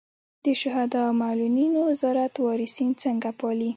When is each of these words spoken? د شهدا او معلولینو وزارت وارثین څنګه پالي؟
د 0.45 0.47
شهدا 0.61 0.99
او 1.09 1.13
معلولینو 1.21 1.79
وزارت 1.89 2.33
وارثین 2.45 2.89
څنګه 3.03 3.29
پالي؟ 3.39 3.69